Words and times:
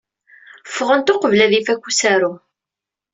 Ffɣent 0.69 1.11
uqbel 1.13 1.39
ad 1.45 1.53
ifak 1.59 1.83
usaru. 1.89 2.33